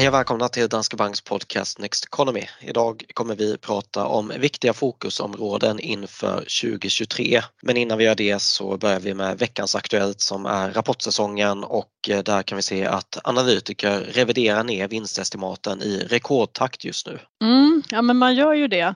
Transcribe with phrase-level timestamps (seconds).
[0.00, 2.44] Hej och välkomna till Danske Banks podcast Next Economy.
[2.60, 7.42] Idag kommer vi prata om viktiga fokusområden inför 2023.
[7.62, 11.90] Men innan vi gör det så börjar vi med veckans Aktuellt som är rapportsäsongen och
[12.08, 17.18] eh, där kan vi se att analytiker reviderar ner vinstestimaten i rekordtakt just nu.
[17.42, 18.94] Mm, ja men man gör ju det.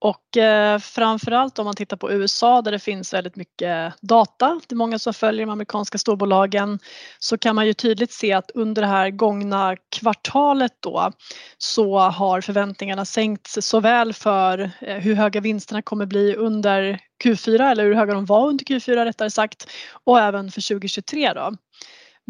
[0.00, 4.74] Och eh, framförallt om man tittar på USA där det finns väldigt mycket data, det
[4.74, 6.78] är många som följer de amerikanska storbolagen,
[7.18, 11.12] så kan man ju tydligt se att under det här gångna kvartalet då
[11.58, 17.84] så har förväntningarna sänkts såväl för eh, hur höga vinsterna kommer bli under Q4 eller
[17.84, 19.70] hur höga de var under Q4 rättare sagt
[20.04, 21.52] och även för 2023 då.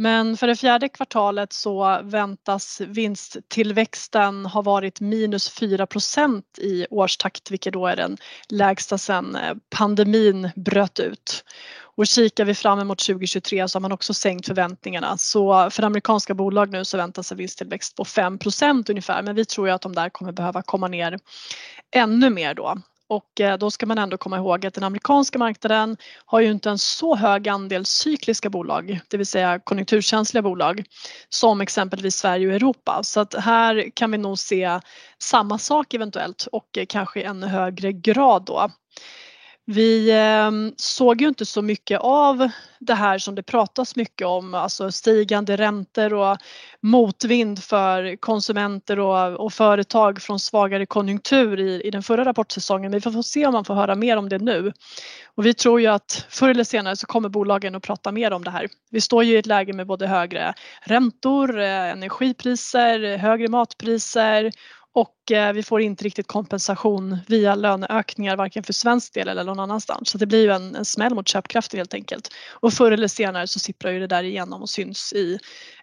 [0.01, 7.73] Men för det fjärde kvartalet så väntas vinsttillväxten ha varit minus 4% i årstakt vilket
[7.73, 8.17] då är den
[8.49, 11.45] lägsta sedan eh, pandemin bröt ut.
[11.97, 15.17] Och kikar vi fram emot 2023 så har man också sänkt förväntningarna.
[15.19, 19.69] Så för amerikanska bolag nu så väntas en vinsttillväxt på 5% ungefär men vi tror
[19.69, 21.19] ju att de där kommer behöva komma ner
[21.95, 22.79] ännu mer då.
[23.09, 26.71] Och eh, då ska man ändå komma ihåg att den amerikanska marknaden har ju inte
[26.71, 30.85] en så hög andel cykliska bolag, det vill säga konjunkturkänsliga bolag
[31.29, 33.01] som exempelvis Sverige och Europa.
[33.03, 34.81] Så att här kan vi nog se
[35.19, 38.71] samma sak eventuellt och eh, kanske i ännu högre grad då.
[39.71, 44.55] Vi ehm, såg ju inte så mycket av det här som det pratas mycket om,
[44.55, 46.37] alltså stigande räntor och
[46.81, 52.93] motvind för konsumenter och, och företag från svagare konjunktur i, i den förra rapportsäsongen.
[52.93, 54.73] Vi får se om man får höra mer om det nu.
[55.35, 58.45] Och vi tror ju att förr eller senare så kommer bolagen att prata mer om
[58.45, 58.69] det här.
[58.91, 64.51] Vi står ju i ett läge med både högre räntor, eh, energipriser, högre matpriser
[64.99, 69.61] och eh, vi får inte riktigt kompensation via löneökningar varken för svensk del eller någon
[69.61, 70.11] annanstans.
[70.11, 72.29] Så det blir ju en, en smäll mot köpkraften helt enkelt.
[72.51, 75.39] Och förr eller senare så sipprar ju det där igenom och syns i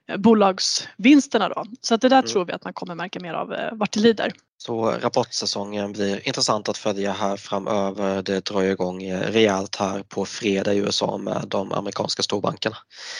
[0.07, 1.65] eh, bolagsvinsterna då.
[1.81, 2.27] Så att det där mm.
[2.27, 4.33] tror vi att man kommer märka mer av eh, vart det lider.
[4.57, 8.21] Så rapportsäsongen blir intressant att följa här framöver.
[8.21, 12.77] Det drar igång rejält här på fredag i USA med de amerikanska storbankerna.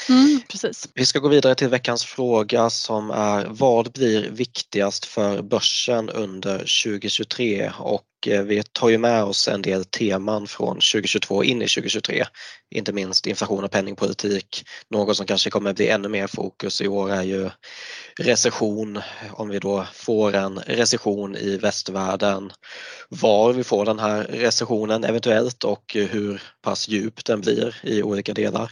[0.09, 0.89] Mm, precis.
[0.93, 6.57] Vi ska gå vidare till veckans fråga som är vad blir viktigast för börsen under
[6.57, 11.61] 2023 och Eh, Eh, vi tar ju med oss en del teman från 2022 in
[11.61, 12.25] i 2023.
[12.75, 14.63] Inte minst inflation och penningpolitik.
[14.89, 17.49] Något som kanske kommer bli ännu mer fokus i år är ju
[18.19, 19.01] recession.
[19.31, 22.51] Om vi då får en recession i västvärlden.
[23.09, 28.33] Var vi får den här recessionen eventuellt och hur pass djup den blir i olika
[28.33, 28.71] delar.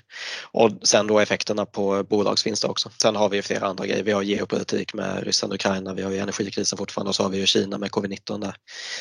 [0.51, 2.89] Och sen då effekterna på bolagsvinster också.
[3.01, 4.03] Sen har vi flera andra grejer.
[4.03, 7.29] Vi har geopolitik med Ryssland och Ukraina, vi har ju energikrisen fortfarande och så har
[7.29, 8.55] vi ju Kina med covid-19 där.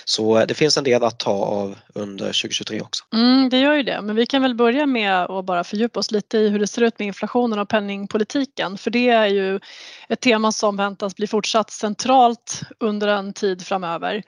[0.05, 3.05] Så Eh, det finns en del att ta av under 2023 också.
[3.13, 6.11] Mm, det gör ju det, men vi kan väl börja med att bara fördjupa oss
[6.11, 9.61] lite i hur det ser ut med inflationen och penningpolitiken för det är ju
[10.09, 14.23] ett tema som väntas bli fortsatt centralt under en tid framöver.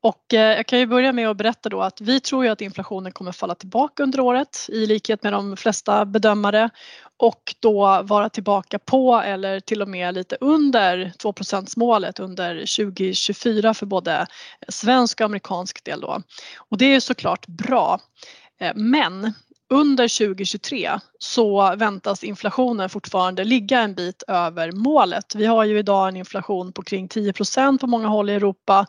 [0.00, 2.60] Och eh, jag kan ju börja med att berätta då att vi tror ju att
[2.60, 6.70] inflationen kommer falla tillbaka under året i likhet med de flesta bedömare
[7.18, 13.74] och då vara tillbaka på eller till och med lite under 2% målet under 2024
[13.74, 14.26] för både
[14.68, 16.22] svensk och amerikansk del då.
[16.56, 18.00] Och det är såklart bra.
[18.60, 19.32] Eh, men
[19.70, 25.34] under 2023 så väntas inflationen fortfarande ligga en bit över målet.
[25.34, 28.86] Vi har ju idag en inflation på kring 10% på många håll i Europa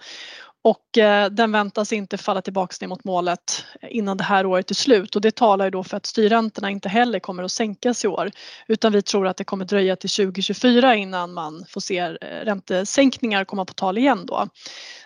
[0.62, 4.76] och eh, den väntas inte falla tillbaks ner mot målet innan det här året är
[4.76, 5.16] slut.
[5.16, 8.32] Och det talar ju då för att styrräntorna inte heller kommer att sänkas i år.
[8.68, 13.46] Utan vi tror att det kommer dröja till 2024 innan man får se eh, räntesänkningar
[13.46, 14.48] komma på tal igen då.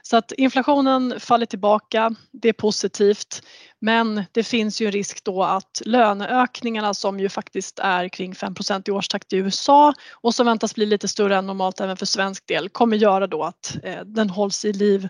[0.02, 3.44] Så att inflationen faller tillbaka, det är positivt
[3.84, 8.90] men det finns ju en risk då att löneökningarna som ju faktiskt är kring 5%
[8.90, 12.48] i årstakt i USA och som väntas bli lite större än normalt även för svensk
[12.48, 15.08] del kommer göra då att eh, den hålls i liv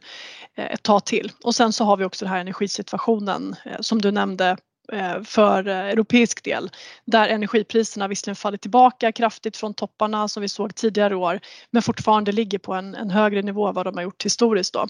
[0.56, 1.32] eh, ett tag till.
[1.44, 4.58] Och sen så har vi också den här energisituationen eh, som du nämnde
[4.94, 6.70] eh, för eh, europeisk del
[7.06, 11.40] där energipriserna visserligen fallit tillbaka kraftigt från topparna som vi såg tidigare år
[11.72, 14.88] men fortfarande ligger på en, en högre nivå än vad de har gjort historiskt då.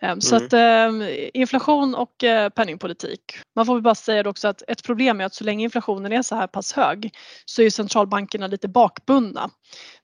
[0.00, 0.46] Ehm, så mm.
[0.46, 3.20] att eh, inflation och eh, penningpolitik.
[3.56, 6.22] Man får väl bara säga också att ett problem är att så länge inflationen är
[6.22, 7.14] så här pass hög
[7.44, 9.50] så är centralbankerna lite bakbundna.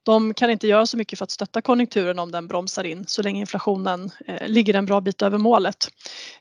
[0.03, 3.23] De kan inte göra så mycket för att stötta konjunkturen om den bromsar in så
[3.23, 5.89] länge inflationen eh, ligger en bra bit över målet.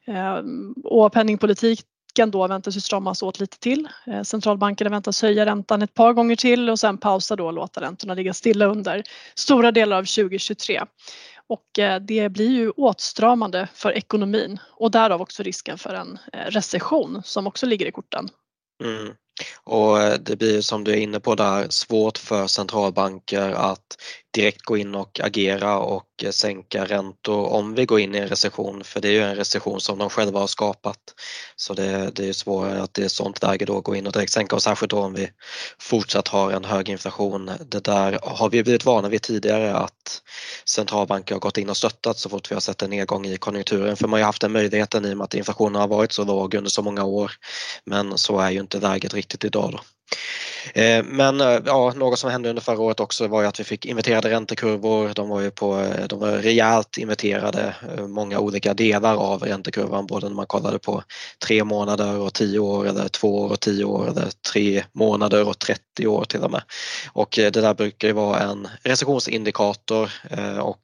[0.08, 1.86] Ehm, och penningpolitiken
[2.32, 3.88] då väntas ju stramas åt lite till.
[4.08, 7.82] Eh, centralbankerna väntas höja räntan ett par gånger till och sen pausa då och låta
[7.82, 9.04] räntorna ligga stilla under
[9.36, 10.82] stora delar av 2023
[11.50, 16.46] och eh, det blir ju åtstramande för ekonomin och därav också risken för en eh,
[16.46, 18.30] recession som också ligger i korten.
[18.84, 19.14] Mm.
[19.64, 24.02] Och eh, det blir som du är inne på där svårt för centralbanker att
[24.36, 28.28] direkt gå in och agera och eh, sänka räntor om vi går in i en
[28.28, 30.98] recession för det är ju en recession som de själva har skapat.
[31.56, 34.32] Så det, det är svårare att det är sånt läge då gå in och direkt
[34.32, 35.30] sänka och särskilt då om vi
[35.80, 37.52] fortsatt har en hög inflation.
[37.70, 40.22] Det där har vi blivit vana vid tidigare att
[40.66, 43.98] centralbanker har gått in och stöttat så fort vi har sett en nedgång i konjunkturen
[43.98, 46.24] för man har ju haft den möjligheten i och med att inflationen har varit så
[46.24, 47.32] låg under så många år.
[47.86, 49.80] Men så är ju inte läget riktigt idag då.
[50.74, 53.64] Eh, men eh, ja, något som hände under förra året också var ju att vi
[53.64, 55.12] fick inverterade räntekurvor.
[55.14, 57.76] De var ju på, eh, de var rejält inverterade,
[58.08, 61.04] många olika delar av räntekurvan, både när man kollade på
[61.46, 65.60] tre månader och tio år eller två år och tio år eller tre månader och
[65.60, 66.62] 30 år till och med.
[67.14, 70.12] Och det där brukar ju vara en recessionsindikator
[70.62, 70.82] och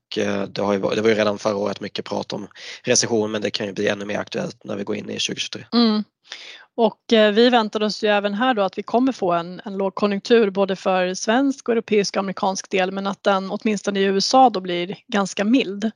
[0.47, 2.47] det, har ju, det var ju redan förra året mycket prat om
[2.83, 5.65] recession men det kan ju bli ännu mer aktuellt när vi går in i 2023.
[5.73, 6.03] Mm.
[6.75, 9.77] Och eh, vi väntar oss ju även här då att vi kommer få en, en
[9.77, 14.59] lågkonjunktur både för svensk, europeisk och amerikansk del men att den åtminstone i USA då
[14.59, 15.91] blir ganska mild.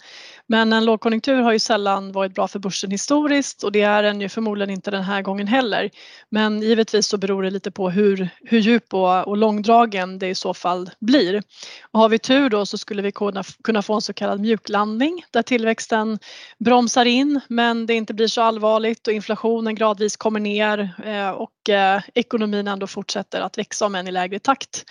[0.48, 4.22] Men en lågkonjunktur har ju sällan varit bra för börsen historiskt och det är den
[4.22, 5.90] ju förmodligen inte den här gången heller.
[6.30, 10.36] Men givetvis så beror det lite på hur, hur djup och, och långdragen det i
[10.36, 11.44] så fall blir.
[11.92, 15.24] Och har vi tur då så skulle vi kunna, kunna få en så kallad mjuklandning
[15.32, 16.20] där tillväxten
[16.60, 21.70] bromsar in men det inte blir så allvarligt och inflationen gradvis kommer ner eh, och
[21.70, 24.86] eh, ekonomin ändå fortsätter att växa om än i lägre takt.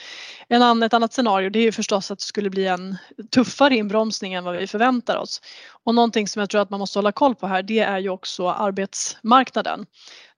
[0.49, 2.97] En annan, ett annat scenario det är ju förstås att det skulle bli en
[3.35, 5.41] tuffare inbromsning än vad vi förväntar oss.
[5.85, 8.09] Och någonting som jag tror att man måste hålla koll på här det är ju
[8.09, 9.87] också arbetsmarknaden.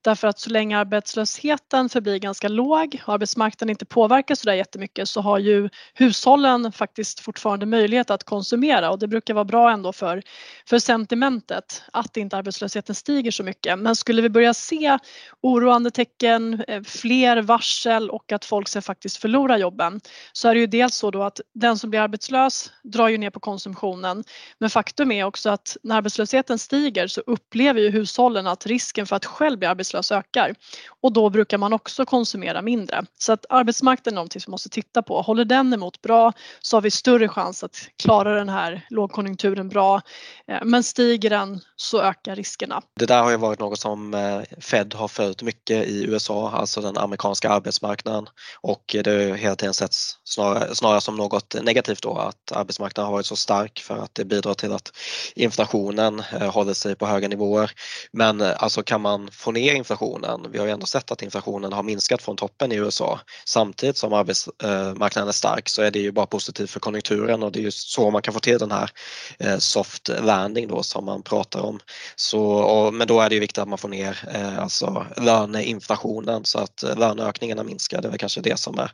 [0.07, 5.21] Därför att så länge arbetslösheten förblir ganska låg och arbetsmarknaden inte påverkas sådär jättemycket så
[5.21, 10.23] har ju hushållen faktiskt fortfarande möjlighet att konsumera och det brukar vara bra ändå för,
[10.69, 13.79] för sentimentet att inte arbetslösheten stiger så mycket.
[13.79, 14.99] Men skulle vi börja se
[15.41, 20.01] oroande tecken, eh, fler varsel och att folk ska faktiskt förlora jobben
[20.33, 23.31] så är det ju dels så då att den som blir arbetslös drar ju ner
[23.31, 24.25] på konsumtionen.
[24.59, 29.17] Men faktum är också att när arbetslösheten stiger så upplever ju hushållen att risken för
[29.17, 30.55] att själv bli arbetslös arbetslösa ökar.
[31.03, 33.05] Och då brukar man också konsumera mindre.
[33.19, 35.23] Så att arbetsmarknaden är någonting som vi måste titta på.
[35.23, 40.01] Håller den emot bra så har vi större chans att klara den här lågkonjunkturen bra.
[40.49, 42.83] Eh, men stiger den så ökar riskerna.
[42.99, 46.81] Det där har ju varit något som eh, Fed har följt mycket i USA, alltså
[46.81, 48.27] den amerikanska arbetsmarknaden
[48.61, 53.13] och det har hela tiden setts snarare, snarare som något negativt då att arbetsmarknaden har
[53.13, 54.93] varit så stark för att det bidrar till att
[55.35, 57.71] inflationen eh, håller sig på höga nivåer.
[58.13, 60.47] Men alltså kan man få ner inflationen.
[60.53, 63.21] Vi har ju ändå sett att inflationen har minskat från toppen i USA.
[63.45, 67.53] Samtidigt som arbetsmarknaden eh, är stark så är det ju bara positivt för konjunkturen och
[67.53, 68.91] det är ju så man kan få till den här
[69.39, 71.81] eh, soft landing då som man pratar om.
[72.17, 76.45] Så, och, men då är det ju viktigt att man får ner eh, alltså löneinflationen
[76.45, 78.03] så att löneökningarna minskar.
[78.03, 78.91] Det är väl kanske det som är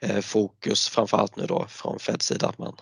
[0.00, 2.72] eh, fokus framförallt nu då från Feds sida att man,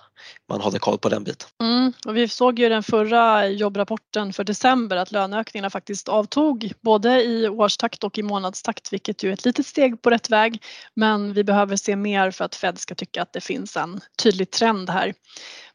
[0.49, 1.49] man håller koll på den biten.
[1.62, 7.22] Mm, och vi såg ju den förra jobbrapporten för december att löneökningarna faktiskt avtog både
[7.22, 10.62] i årstakt och i månadstakt vilket ju är ett litet steg på rätt väg.
[10.94, 14.50] Men vi behöver se mer för att Fed ska tycka att det finns en tydlig
[14.50, 15.14] trend här.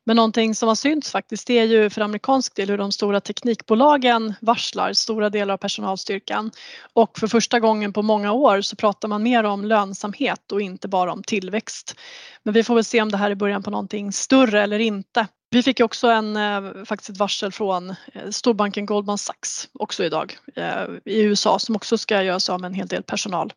[0.09, 3.21] Men någonting som har synts faktiskt det är ju för amerikansk del hur de stora
[3.21, 6.51] teknikbolagen varslar stora delar av personalstyrkan.
[6.93, 10.87] Och för första gången på många år så pratar man mer om lönsamhet och inte
[10.87, 11.95] bara om tillväxt.
[12.43, 15.27] Men vi får väl se om det här är början på någonting större eller inte.
[15.51, 20.37] Vi fick också en, eh, faktiskt ett varsel från eh, storbanken Goldman Sachs också idag
[20.55, 23.53] eh, i USA som också ska göra sig av med en hel del personal.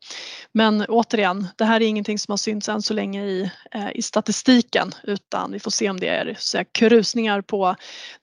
[0.53, 3.51] Men återigen, det här är ingenting som har synts än så länge i,
[3.95, 7.77] i statistiken utan vi får se om det är så här, krusningar på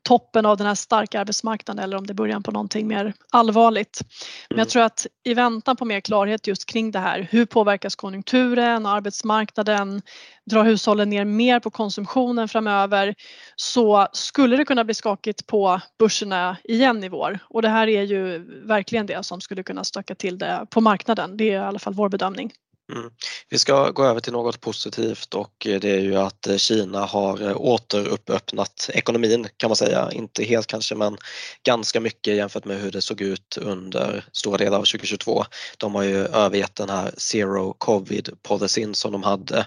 [0.07, 4.01] toppen av den här starka arbetsmarknaden eller om det är början på någonting mer allvarligt.
[4.49, 4.69] Men jag mm.
[4.69, 8.91] tror att i väntan på mer klarhet just kring det här, hur påverkas konjunkturen och
[8.91, 10.01] arbetsmarknaden?
[10.45, 13.15] Drar hushållen ner mer på konsumtionen framöver
[13.61, 18.03] så skulle det kunna bli skakigt på börserna igen i vår och det här är
[18.03, 21.37] ju verkligen det som skulle kunna stöka till det på marknaden.
[21.37, 22.53] Det är i alla fall vår bedömning.
[22.95, 23.11] Mm.
[23.49, 27.05] Vi ska gå över till något positivt och eh, det är ju att eh, Kina
[27.05, 30.09] har eh, återöppnat ekonomin kan man säga.
[30.11, 31.17] Inte helt kanske men
[31.63, 35.45] ganska mycket jämfört med hur det såg ut under stora delar av 2022.
[35.77, 39.65] De har ju övergett den här zero covid policyn som de hade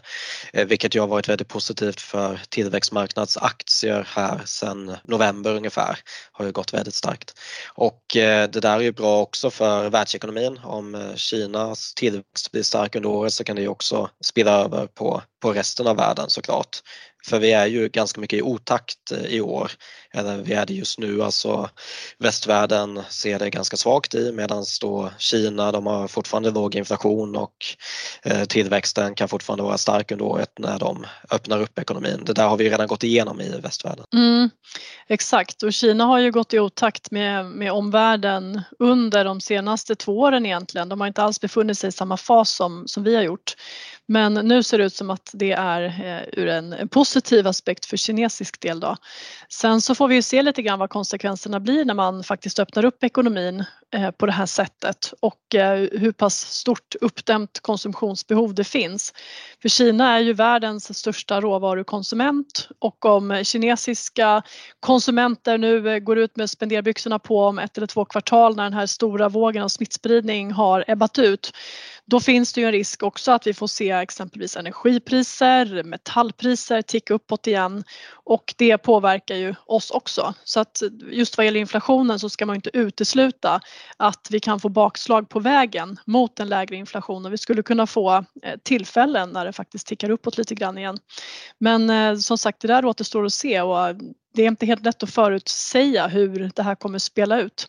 [0.67, 5.99] vilket ju har varit väldigt positivt för tillväxtmarknadsaktier här sedan november ungefär.
[6.33, 7.39] Har ju gått väldigt starkt.
[7.75, 13.12] Och det där är ju bra också för världsekonomin om Kinas tillväxt blir stark under
[13.13, 16.83] året så kan det ju också spilla över på, på resten av världen såklart.
[17.27, 19.71] För vi är ju ganska mycket i otakt eh, i år.
[20.15, 21.71] Eh, Eller vi är det just nu, alltså
[22.19, 27.55] västvärlden ser det ganska svagt i medan då Kina, de har fortfarande låg inflation och
[28.23, 32.23] eh, tillväxten kan fortfarande vara stark under året när de öppnar upp ekonomin.
[32.27, 34.05] Det där har vi redan gått igenom i västvärlden.
[34.15, 34.51] Mm,
[35.09, 40.19] exakt och Kina har ju gått i otakt med, med omvärlden under de senaste två
[40.19, 40.89] åren egentligen.
[40.89, 43.55] De har inte alls befunnit sig i samma fas som, som vi har gjort.
[44.07, 45.83] Men nu ser det ut som att det är
[46.33, 48.81] ur en, en positiv aspekt för kinesisk del.
[48.81, 48.97] Då.
[49.49, 52.85] Sen så får vi ju se lite grann vad konsekvenserna blir när man faktiskt öppnar
[52.85, 53.65] upp ekonomin
[53.95, 59.13] eh, på det här sättet och eh, hur pass stort uppdämt konsumtionsbehov det finns.
[59.63, 64.43] För Kina är ju världens största råvarukonsument och om kinesiska
[64.81, 68.73] konsumenter nu eh, går ut med spenderbyxorna på om ett eller två kvartal när den
[68.73, 71.53] här stora vågen av smittspridning har ebbat ut
[72.07, 77.15] då finns det ju en risk också att vi får se exempelvis energipriser, metallpriser ticka
[77.15, 80.35] uppåt igen och det påverkar ju oss också.
[80.45, 83.61] Så att just vad gäller inflationen så ska man inte utesluta
[83.97, 87.87] att vi kan få bakslag på vägen mot en lägre inflation och vi skulle kunna
[87.87, 90.99] få eh, tillfällen när det faktiskt tickar uppåt lite grann igen.
[91.59, 93.97] Men eh, som sagt, det där återstår att se och
[94.35, 97.69] det är inte helt lätt att förutsäga hur det här kommer spela ut.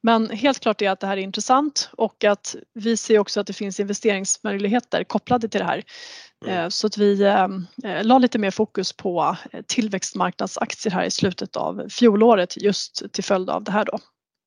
[0.00, 3.46] Men helt klart är att det här är intressant och att vi ser också att
[3.46, 5.82] det finns investeringsmöjligheter kopplade till det här.
[6.44, 6.58] Mm.
[6.58, 7.48] Eh, så att vi eh,
[8.02, 13.64] la lite mer fokus på tillväxtmarknadsaktier här i slutet av fjolåret just till följd av
[13.64, 13.98] det här då.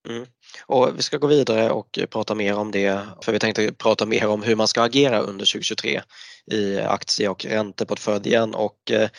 [0.10, 0.26] Mm.
[0.62, 4.28] Och vi ska gå vidare och prata mer om det för vi tänkte prata mer
[4.28, 6.02] om hur man ska agera under 2023
[6.52, 9.10] i aktie och ränteportföljen och eh,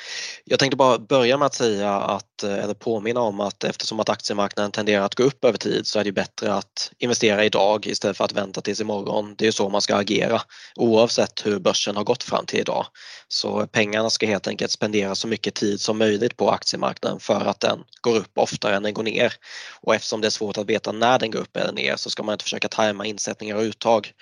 [0.44, 4.08] jag tänkte bara börja med att säga att, eh, eller påminna om att eftersom att
[4.08, 8.16] aktiemarknaden tenderar att gå upp över tid så är det bättre att investera idag istället
[8.16, 9.34] för att vänta tills imorgon.
[9.38, 10.42] Det är så man ska agera
[10.76, 12.86] oavsett hur börsen har gått fram till idag.
[13.28, 17.60] Så pengarna ska helt enkelt spendera så mycket tid som möjligt på aktiemarknaden för att
[17.60, 19.32] den går upp oftare än den går ner.
[19.80, 22.22] Och eftersom det är svårt att veta när den går upp eller ner så ska
[22.22, 24.12] man inte försöka tajma insättningar och uttag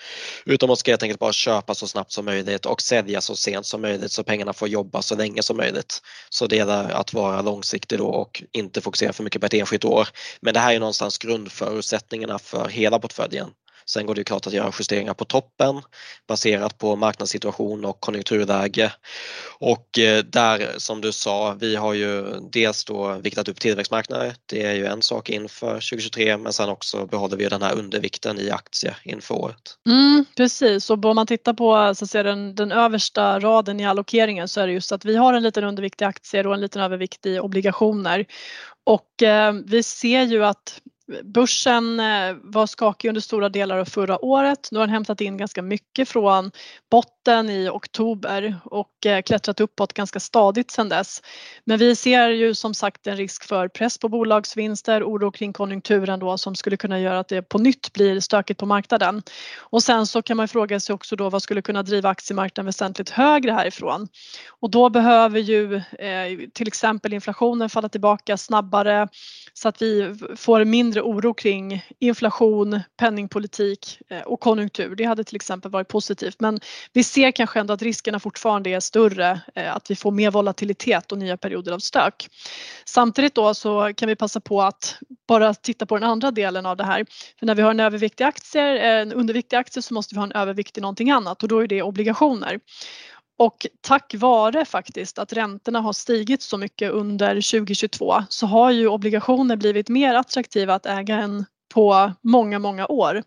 [0.45, 3.65] utan man ska helt enkelt bara köpa så snabbt som möjligt och sälja så sent
[3.65, 6.01] som möjligt så pengarna får jobba så länge som möjligt.
[6.29, 9.85] Så det gäller att vara långsiktig då och inte fokusera för mycket på ett enskilt
[9.85, 10.07] år.
[10.41, 13.49] Men det här är någonstans grundförutsättningarna för hela portföljen.
[13.89, 15.81] Sen går det ju klart att göra justeringar på toppen
[16.27, 18.93] baserat på marknadssituation och konjunkturläge.
[19.59, 24.35] Och eh, där som du sa, vi har ju dels då viktat upp tillväxtmarknader.
[24.45, 28.39] Det är ju en sak inför 2023 men sen också behåller vi den här undervikten
[28.39, 29.77] i aktier inför året.
[29.87, 33.85] Mm, precis och om man tittar på så att säga, den, den översta raden i
[33.85, 36.61] allokeringen så är det just att vi har en liten undervikt i aktier och en
[36.61, 38.25] liten övervikt i obligationer.
[38.83, 40.81] Och eh, vi ser ju att
[41.23, 44.69] Börsen eh, var skakig under stora delar av förra året.
[44.71, 46.51] Nu har den hämtat in ganska mycket från
[46.91, 51.21] botten i oktober och eh, klättrat uppåt ganska stadigt sedan dess.
[51.63, 56.19] Men vi ser ju som sagt en risk för press på bolagsvinster, oro kring konjunkturen
[56.19, 59.21] då som skulle kunna göra att det på nytt blir stökigt på marknaden.
[59.59, 63.09] Och sen så kan man fråga sig också då vad skulle kunna driva aktiemarknaden väsentligt
[63.09, 64.07] högre härifrån?
[64.49, 69.07] Och då behöver ju eh, till exempel inflationen falla tillbaka snabbare
[69.53, 74.95] så att vi får mindre mindre oro kring inflation, penningpolitik eh, och konjunktur.
[74.95, 76.59] Det hade till exempel varit positivt men
[76.93, 81.11] vi ser kanske ändå att riskerna fortfarande är större eh, att vi får mer volatilitet
[81.11, 82.27] och nya perioder av stök.
[82.85, 84.95] Samtidigt då så kan vi passa på att
[85.27, 87.05] bara titta på den andra delen av det här.
[87.39, 90.25] För när vi har en överviktig aktie, aktier, en underviktig aktie så måste vi ha
[90.25, 92.59] en övervikt i någonting annat och då är det obligationer.
[93.37, 98.87] Och tack vare faktiskt att räntorna har stigit så mycket under 2022 så har ju
[98.87, 103.23] obligationer blivit mer attraktiva att äga än på många, många år.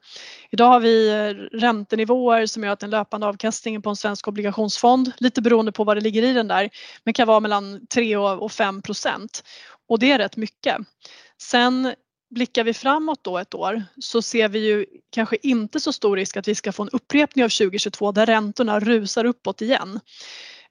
[0.51, 1.11] Idag har vi
[1.53, 5.97] räntenivåer som gör att den löpande avkastningen på en svensk obligationsfond, lite beroende på vad
[5.97, 6.71] det ligger i den där,
[7.05, 9.43] men kan vara mellan 3 och 5 procent.
[9.89, 10.77] Och det är rätt mycket.
[11.43, 11.95] Sen
[12.31, 16.37] blickar vi framåt då ett år så ser vi ju kanske inte så stor risk
[16.37, 20.01] att vi ska få en upprepning av 2022 där räntorna rusar uppåt igen.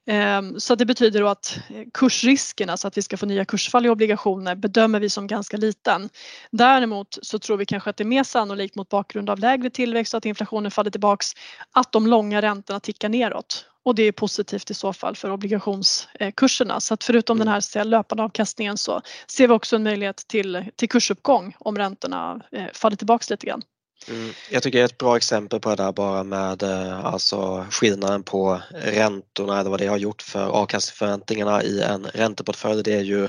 [0.06, 3.86] Ehm, så det betyder då att eh, kursriskerna, så att vi ska få nya kursfall
[3.86, 6.08] i obligationer, bedömer vi som ganska liten.
[6.50, 10.14] Däremot så tror vi kanske att det är mer sannolikt mot bakgrund av lägre tillväxt
[10.14, 11.32] och att inflationen faller tillbaks,
[11.72, 16.80] att de långa räntorna tickar neråt och det är positivt i så fall för obligationskurserna.
[16.80, 20.88] Så att förutom den här löpande avkastningen så ser vi också en möjlighet till, till
[20.88, 23.62] kursuppgång om räntorna eh, faller tillbaks lite grann.
[24.10, 24.32] Mm.
[24.50, 28.22] Jag tycker det är ett bra exempel på det där bara med eh, alltså skillnaden
[28.22, 32.82] på räntorna eller vad det har gjort för avkastningsförväntningarna i en ränteportfölj.
[32.82, 33.28] Det är ju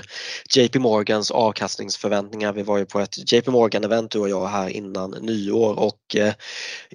[0.56, 2.52] JP Morgans avkastningsförväntningar.
[2.52, 6.16] Vi var ju på ett JP Morgan event du och jag här innan nyår och
[6.16, 6.34] eh,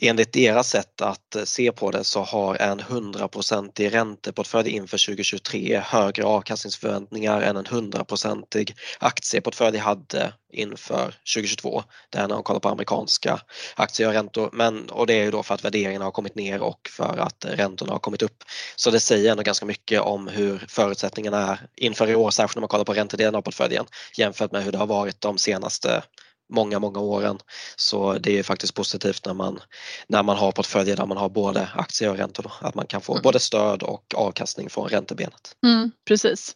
[0.01, 5.81] enligt deras sätt att eh, se på det så har en 100-procentig ränteportfölj inför 2023
[5.85, 11.83] högre avkastningsförväntningar än en 100-procentig aktieportfölj hade inför 2022.
[12.09, 13.41] Det är när de kollar på amerikanska
[13.75, 14.49] aktier och räntor.
[14.53, 17.45] Men, och det är ju då för att värderingarna har kommit ner och för att
[17.45, 18.43] räntorna har kommit upp.
[18.75, 22.61] Så det säger ändå ganska mycket om hur förutsättningarna är inför i år, särskilt när
[22.61, 23.85] man kollar på räntedelen av portföljen
[24.17, 26.03] jämfört med hur det har varit de senaste
[26.49, 27.39] många, många åren.
[27.75, 29.59] Så det är faktiskt positivt när man,
[30.07, 33.13] när man har portföljer där man har både aktier och räntor, att man kan få
[33.13, 33.21] mm.
[33.21, 35.55] både stöd och avkastning från räntebenet.
[35.65, 36.55] Mm, precis.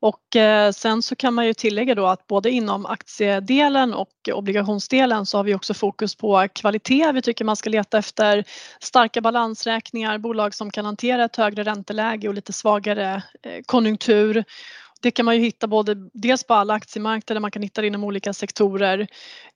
[0.00, 5.26] Och eh, sen så kan man ju tillägga då att både inom aktiedelen och obligationsdelen
[5.26, 7.12] så har vi också fokus på kvalitet.
[7.12, 8.44] Vi tycker man ska leta efter
[8.80, 14.44] starka balansräkningar, bolag som kan hantera ett högre ränteläge och lite svagare eh, konjunktur
[15.02, 18.04] det kan man ju hitta både dels på alla aktiemarknader, man kan hitta det inom
[18.04, 19.06] olika sektorer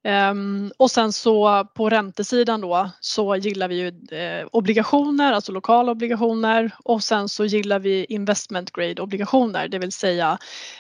[0.05, 5.93] um, och sen så på räntesidan då så gillar vi ju eh, obligationer, alltså lokala
[5.93, 10.39] obligationer och sen så gillar vi investment grade obligationer, det vill säga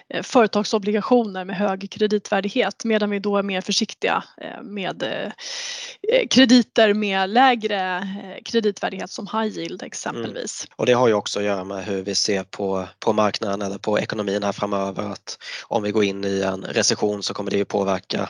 [0.08, 5.32] eh, företagsobligationer med hög kreditvärdighet medan vi då är mer försiktiga eh, med eh,
[6.12, 10.66] eh, krediter med lägre eh, kreditvärdighet som high yield exempelvis.
[10.66, 10.74] Mm.
[10.76, 13.78] Och det har ju också att göra med hur vi ser på, på marknaden eller
[13.78, 15.38] på ekonomin här framöver att
[15.68, 18.28] om vi går in i en recession så kommer det ju påverka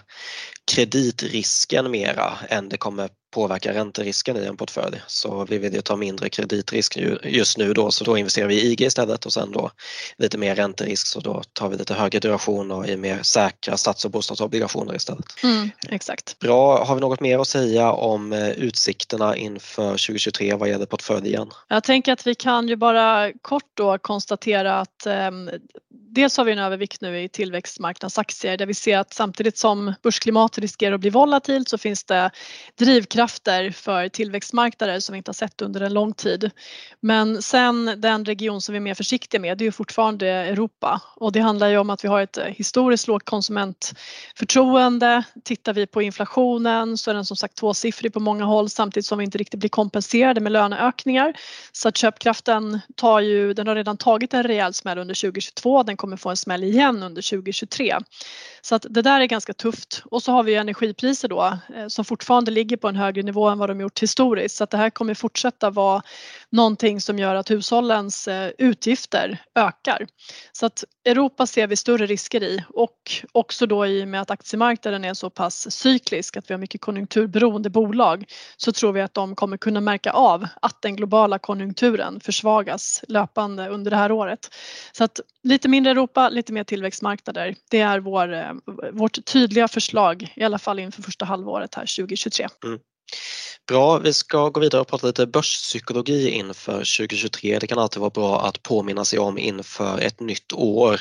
[0.85, 5.03] kreditrisken mera än det kommer påverka ränterisken i en portfölj.
[5.07, 8.73] Så vi vill ju ta mindre kreditrisk just nu då så då investerar vi i
[8.73, 9.71] IG istället och sen då
[10.17, 14.05] lite mer ränterisk så då tar vi lite högre duration och i mer säkra stats
[14.05, 15.25] och bostadsobligationer istället.
[15.43, 16.39] Mm, exakt.
[16.39, 21.51] Bra, har vi något mer att säga om eh, utsikterna inför 2023 vad gäller portföljen?
[21.69, 25.31] Jag tänker att vi kan ju bara kort då konstatera att eh,
[26.15, 30.59] dels har vi en övervikt nu i tillväxtmarknadsaktier där vi ser att samtidigt som börsklimatet
[30.59, 32.31] riskerar att bli volatilt så finns det
[32.79, 33.24] drivkrafter
[33.73, 36.51] för tillväxtmarknader som vi inte har sett under en lång tid.
[37.01, 41.03] Men sen den region som vi är mer försiktiga med det är ju fortfarande Europa
[41.17, 45.23] och det handlar ju om att vi har ett eh, historiskt lågt konsumentförtroende.
[45.45, 49.19] Tittar vi på inflationen så är den som sagt tvåsiffrig på många håll samtidigt som
[49.19, 51.35] vi inte riktigt blir kompenserade med löneökningar.
[51.73, 55.97] Så att köpkraften tar ju, den har redan tagit en rejäl smäll under 2022, den
[55.97, 57.95] kommer få en smäll igen under 2023.
[58.65, 60.03] Så att det där är ganska tufft.
[60.05, 63.59] Och så har vi energipriser då eh, som fortfarande ligger på en högre nivå än
[63.59, 64.57] vad de gjort historiskt.
[64.57, 66.03] Så att det här kommer fortsätta vara
[66.55, 70.07] någonting som gör att hushållens eh, utgifter ökar.
[70.53, 74.31] Så att Europa ser vi större risker i och också då i och med att
[74.31, 78.25] aktiemarknaden är så pass cyklisk att vi har mycket konjunkturberoende bolag
[78.57, 83.69] så tror vi att de kommer kunna märka av att den globala konjunkturen försvagas löpande
[83.69, 84.55] under det här året.
[84.93, 87.57] Så att lite mindre Europa, lite mer tillväxtmarknader.
[87.71, 88.53] Det är vår, eh,
[88.93, 92.49] vårt tydliga förslag i alla fall inför första halvåret här 2023.
[92.65, 92.81] Mm.
[93.69, 97.59] Bra, vi ska gå vidare och prata lite börspsykologi inför 2023.
[97.59, 101.01] Det kan alltid vara bra att påminna sig om inför ett nytt år.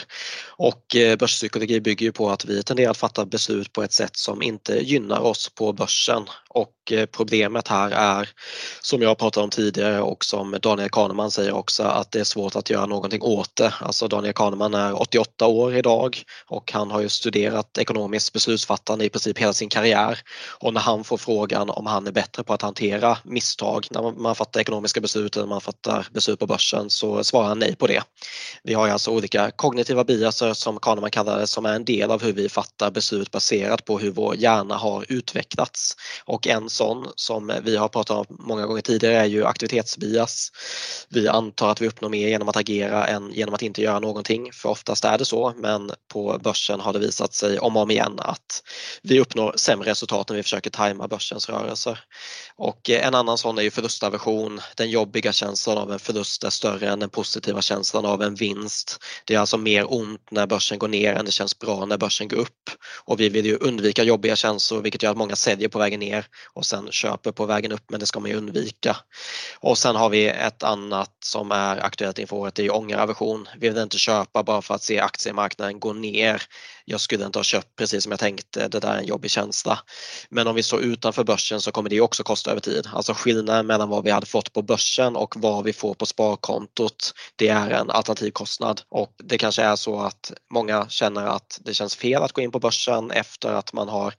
[0.50, 4.16] Och eh, börspsykologi bygger ju på att vi tenderar att fatta beslut på ett sätt
[4.18, 6.24] som inte gynnar oss på börsen.
[6.54, 8.30] Och eh, problemet här är,
[8.82, 12.56] som jag pratade om tidigare och som Daniel Kahneman säger också, att det är svårt
[12.56, 13.74] att göra någonting åt det.
[13.80, 19.10] Alltså Daniel Kahneman är 88 år idag och han har ju studerat ekonomiskt beslutsfattande i
[19.10, 20.20] princip hela sin karriär.
[20.60, 24.36] Och när han får frågan om han är bättre på att hantera misstag när man
[24.36, 28.04] fattar ekonomiska beslut eller man fattar beslut på börsen så svarar han nej på det.
[28.64, 32.24] Vi har alltså olika kognitiva biaser som Kahneman kallar det som är en del av
[32.24, 35.96] hur vi fattar beslut baserat på hur vår hjärna har utvecklats.
[36.26, 40.52] Och en sån som vi har pratat om många gånger tidigare är ju aktivitetsbias.
[41.10, 44.52] Vi antar att vi uppnår mer genom att agera än genom att inte göra någonting,
[44.54, 47.92] för oftast är det så, men på börsen har det visat sig om och om
[47.92, 48.64] igen att
[49.02, 52.00] vi uppnår sämre resultat när vi försöker tajma börsens rörelser.
[52.56, 54.62] Och en annan sån är ju förlustaversion.
[54.78, 59.00] Den jobbiga känslan av en förlust är större än den positiva känslan av en vinst.
[59.26, 62.28] Det är alltså mer ont när börsen går ner än det känns bra när börsen
[62.28, 62.70] går upp.
[63.06, 66.26] Och vi vill ju undvika jobbiga känslor vilket gör att många säljer på vägen ner
[66.54, 68.98] och sen köper på vägen upp men det ska man ju undvika.
[69.60, 73.48] Och sen har vi ett annat som är aktuellt inför året, det är ångeraversion.
[73.58, 76.44] Vi vill inte köpa bara för att se aktiemarknaden gå ner.
[76.86, 79.32] Jag skulle inte ha köpt precis som jag tänkte, eh, det där är en jobbig
[79.32, 79.80] känsla.
[80.30, 82.88] Men om vi står utanför börsen så kommer det också kosta över tid.
[82.94, 87.14] Alltså skillnaden mellan vad vi hade fått på börsen och vad vi får på sparkontot,
[87.36, 91.74] det är en alternativ kostnad och det kanske är så att många känner att det
[91.74, 94.14] känns fel att gå in på börsen efter att man har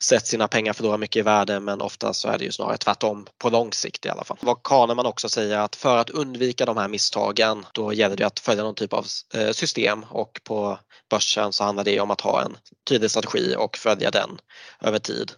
[0.00, 3.26] sett sina pengar förlora mycket i värde men ofta så är det ju snarare tvärtom
[3.38, 4.38] på lång sikt i alla fall.
[4.40, 8.40] Vad Kahneman också säger att för att undvika de här misstagen då gäller det att
[8.40, 10.78] följa någon typ av eh, system och på
[11.10, 12.56] börsen så handlar det om att ha en
[12.88, 14.38] tydlig strategi och följa den
[14.80, 15.32] över tid.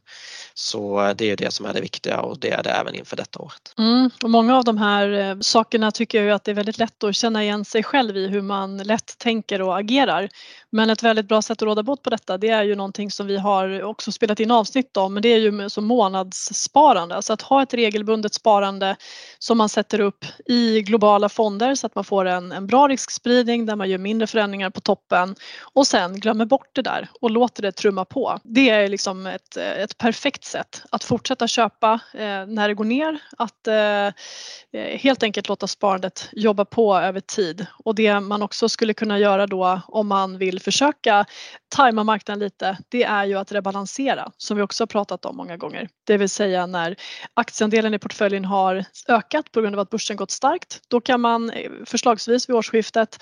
[0.55, 3.17] Så eh, det är det som är det viktiga och det är det även inför
[3.17, 3.75] detta året.
[3.79, 7.05] Mm, och många av de här eh, sakerna tycker jag att det är väldigt lätt
[7.05, 10.29] att känna igen sig själv i hur man lätt tänker och agerar.
[10.71, 13.27] Men ett väldigt bra sätt att råda bot på detta det är ju någonting som
[13.27, 17.15] vi har också spelat in avsnitt om men det är ju som månadssparande.
[17.15, 18.97] Alltså att ha ett regelbundet sparande
[19.39, 23.67] som man sätter upp i globala fonder så att man får en, en bra riskspridning
[23.67, 25.37] där man gör mindre förändringar på toppen
[25.75, 28.39] och sen glömmer bort det där och låter det trumma på.
[28.45, 33.19] Det är liksom ett, ett perfekt sätt att fortsätta köpa eh, när det går ner,
[33.39, 37.67] att eh, eh, helt enkelt låta sparandet jobba på över tid.
[37.85, 41.25] Och det man också skulle kunna göra då om man vill försöka
[41.69, 45.57] tajma marknaden lite, det är ju att rebalansera som vi också har pratat om många
[45.57, 45.89] gånger.
[46.07, 46.97] Det vill säga när
[47.35, 51.51] aktieandelen i portföljen har ökat på grund av att börsen gått starkt, då kan man
[51.51, 53.19] eh, förslagsvis vid årsskiftet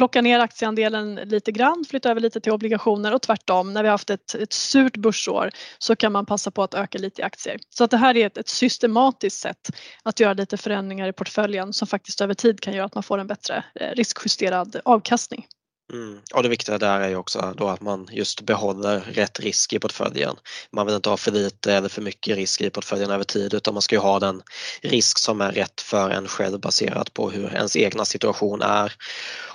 [0.00, 3.72] plocka ner aktieandelen lite grann, flytta över lite till obligationer och tvärtom.
[3.72, 6.98] När vi har haft ett, ett surt börsår så kan man passa på att öka
[6.98, 7.56] lite i aktier.
[7.70, 9.70] Så att det här är ett, ett systematiskt sätt
[10.02, 13.18] att göra lite förändringar i portföljen som faktiskt över tid kan göra att man får
[13.18, 15.46] en bättre eh, riskjusterad avkastning.
[15.92, 16.20] Mm.
[16.34, 19.78] Och det viktiga där är ju också då att man just behåller rätt risk i
[19.78, 20.36] portföljen.
[20.72, 23.74] Man vill inte ha för lite eller för mycket risk i portföljen över tid utan
[23.74, 24.42] man ska ju ha den
[24.82, 28.92] risk som är rätt för en själv baserat på hur ens egna situation är.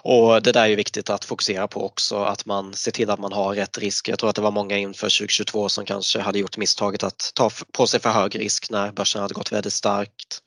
[0.08, 3.20] Och det där är ju viktigt att fokusera på också, att man ser till att
[3.20, 4.10] man har rätt risk.
[4.10, 7.52] Jag tror att det var många inför 2022 som kanske hade gjort misstaget att ta
[7.72, 10.42] på sig för hög risk när börsen hade gått väldigt starkt.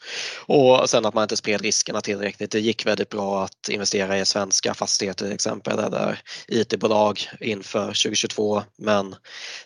[0.46, 2.51] Och sen att man inte spred riskerna tillräckligt.
[2.51, 8.62] Det gick väldigt bra att investera i svenska fastigheter till exempel eller IT-bolag inför 2022
[8.78, 9.14] men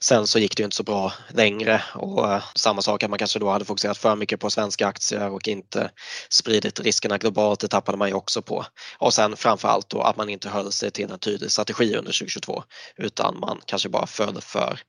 [0.01, 3.39] sen så gick det inte så bra längre och eh, samma sak att man kanske
[3.39, 5.91] då hade fokuserat för mycket på svenska aktier och inte
[6.31, 8.65] spridit riskerna globalt, det tappade man ju också på.
[8.99, 12.63] Och sen framförallt då att man inte höll sig till en tydlig strategi under 2022
[12.97, 14.81] utan man kanske bara föll för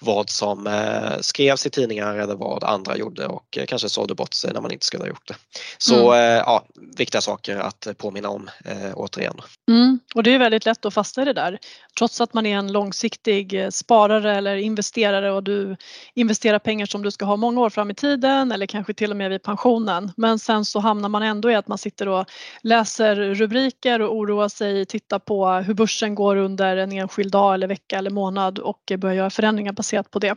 [0.00, 4.34] vad som eh, skrevs i tidningar eller vad andra gjorde och eh, kanske sålde bort
[4.34, 5.36] sig när man inte skulle ha gjort det.
[5.78, 6.18] Så mm.
[6.18, 8.50] Eh, ja, viktiga saker att påminna om
[8.94, 9.40] återigen.
[9.68, 10.00] Mm.
[10.14, 11.58] Och det är väldigt lätt att fastna i det där.
[11.98, 15.76] Trots att man är en långsiktig eh, sparare eller investerare och du
[16.14, 19.16] investerar pengar som du ska ha många år fram i tiden eller kanske till och
[19.16, 20.12] med vid pensionen.
[20.16, 22.26] Men sen så hamnar man ändå i att man sitter och
[22.62, 27.66] läser rubriker och oroar sig, tittar på hur börsen går under en enskild dag eller
[27.66, 30.34] vecka eller månad och börjar göra förändringar baserat på det.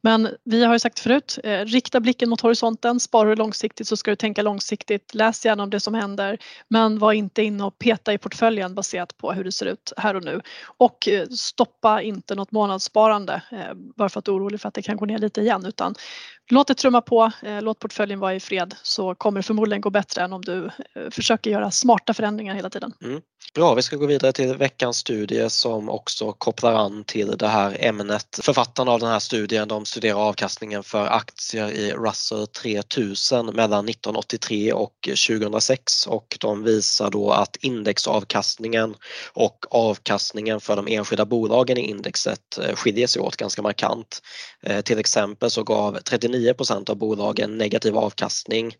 [0.00, 3.96] Men vi har ju sagt förut, eh, rikta blicken mot horisonten, sparar du långsiktigt så
[3.96, 6.38] ska du tänka långsiktigt, läs gärna om det som händer
[6.68, 10.14] men var inte inne och peta i portföljen baserat på hur det ser ut här
[10.14, 10.40] och nu.
[10.64, 14.74] Och eh, stoppa inte något månadssparande eh, bara för att du är orolig för att
[14.74, 15.94] det kan gå ner lite igen utan
[16.48, 19.90] låt det trumma på, eh, låt portföljen vara i fred så kommer det förmodligen gå
[19.90, 22.92] bättre än om du eh, försöker göra smarta förändringar hela tiden.
[23.04, 23.20] Mm.
[23.54, 27.76] Bra, vi ska gå vidare till veckans studie som också kopplar an till det här
[27.80, 28.40] ämnet.
[28.42, 34.72] Författarna av den här studien de studerar avkastningen för aktier i Russell 3000 mellan 1983
[34.72, 38.94] och 2006 och de visar då att indexavkastningen
[39.32, 44.22] och avkastningen för de enskilda bolagen i indexet eh, skiljer sig åt ganska markant.
[44.84, 46.37] Till exempel så gav 39
[46.88, 48.74] av bolagen negativ avkastning.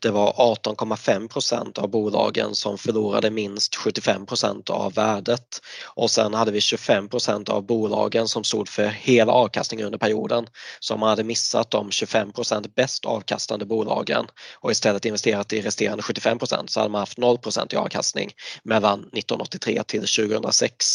[0.00, 6.50] Det var 18,5% av bolagen som förlorade minst 75 25 av värdet och sen hade
[6.50, 10.46] vi 25% av bolagen som stod för hela avkastningen under perioden.
[10.80, 14.26] Så om man hade missat de 25% bäst avkastande bolagen
[14.60, 17.38] och istället investerat i resterande 75% så hade man haft 0
[17.70, 18.30] i avkastning
[18.62, 20.86] mellan 1983 till 2006.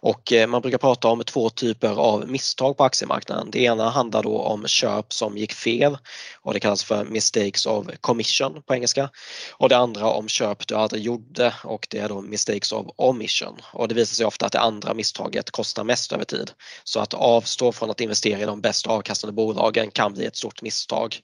[0.00, 3.50] Och eh, man brukar prata om två typer av misstag på aktiemarknaden.
[3.50, 5.98] Det ena handlar då om köp som gick fel
[6.42, 9.10] och det kallas för mistakes of commission på engelska.
[9.52, 13.60] Och det andra om köp du aldrig gjorde och det är då mistakes of omission
[13.72, 16.50] och det visar sig ofta att det andra misstaget kostar mest över tid.
[16.84, 20.62] Så att avstå från att investera i de bäst avkastande bolagen kan bli ett stort
[20.62, 21.16] misstag.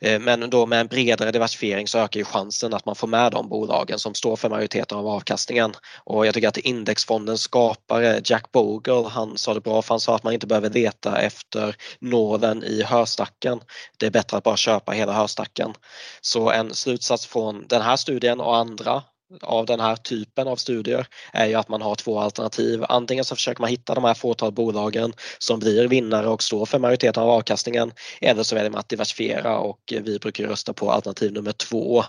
[0.00, 3.32] Eh, men då med en bredare diversifiering så ökar ju chansen att man får med
[3.32, 5.74] de bolagen som står för majoriteten av avkastningen.
[6.04, 10.16] Och jag tycker att indexfondens skapare Jack Bogle, han sa det bra för han sa
[10.16, 13.60] att man inte behöver leta efter nålen i hörstacken.
[13.96, 15.74] Det är bättre att bara köpa hela hörstacken.
[16.20, 19.02] Så en slutsats från den här studien och andra
[19.42, 22.84] av den här typen av studier är ju att man har två alternativ.
[22.88, 26.78] Antingen så försöker man hitta de här fåtal bolagen som blir vinnare och står för
[26.78, 31.32] majoriteten av avkastningen eller så väljer man att diversifiera och vi brukar rösta på alternativ
[31.32, 32.04] nummer två.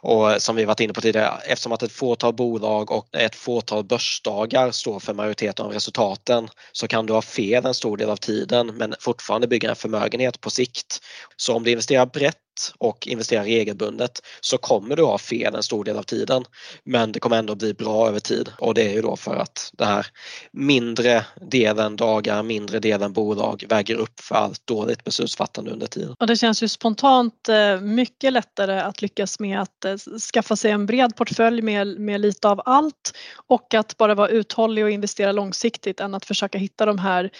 [0.00, 3.84] Och som vi varit inne på tidigare, eftersom att ett fåtal bolag och ett fåtal
[3.84, 8.16] börsdagar står för majoriteten av resultaten så kan du ha fel en stor del av
[8.16, 10.98] tiden men fortfarande bygga en förmögenhet på sikt.
[11.36, 12.36] Så om du investerar brett
[12.78, 16.44] och investerar regelbundet så kommer du ha fel en stor del av tiden.
[16.84, 19.70] Men det kommer ändå bli bra över tid och det är ju då för att
[19.72, 20.06] det här
[20.52, 26.14] mindre delen dagar, mindre delen bolag väger upp för allt dåligt beslutsfattande under tiden.
[26.18, 29.96] Och det känns ju spontant eh, mycket lättare att lyckas med att eh,
[30.32, 33.12] skaffa sig en bred portfölj med, med lite av allt
[33.46, 37.30] och att bara vara uthållig och investera långsiktigt än att försöka hitta de här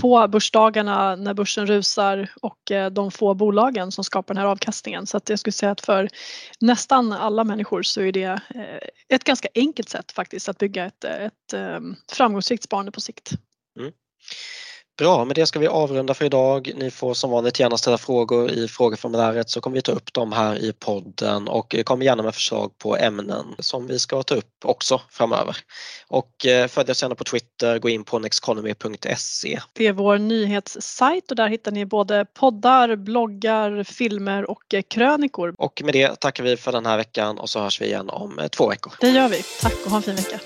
[0.00, 4.63] få börsdagarna när börsen rusar och eh, de få bolagen som skapar den här avkastningen.
[5.06, 6.08] Så att jag skulle säga att för
[6.60, 11.04] nästan alla människor så är det eh, ett ganska enkelt sätt faktiskt att bygga ett,
[11.04, 11.80] eh, ett eh,
[12.12, 13.30] framgångsrikt sparande på sikt.
[13.80, 13.92] Mm.
[14.98, 16.72] Bra, med det ska vi avrunda för idag.
[16.76, 20.32] Ni får som vanligt gärna ställa frågor i frågeformuläret så kommer vi ta upp dem
[20.32, 24.64] här i podden och kom gärna med förslag på ämnen som vi ska ta upp
[24.64, 25.56] också framöver.
[26.08, 29.60] Och eh, följ oss gärna på Twitter, gå in på nexteconomy.se.
[29.72, 35.54] Det är vår nyhetssajt och där hittar ni både poddar, bloggar, filmer och eh, krönikor.
[35.58, 38.38] Och med det tackar vi för den här veckan och så hörs vi igen om
[38.38, 38.92] eh, två veckor.
[39.00, 39.42] Det gör vi.
[39.60, 40.40] Tack och ha en fin vecka.